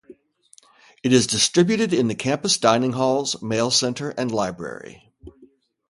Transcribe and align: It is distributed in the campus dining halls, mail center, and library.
It 1.03 1.13
is 1.13 1.27
distributed 1.27 1.93
in 1.93 2.07
the 2.07 2.15
campus 2.15 2.57
dining 2.57 2.93
halls, 2.93 3.39
mail 3.43 3.69
center, 3.69 4.09
and 4.17 4.31
library. 4.31 5.13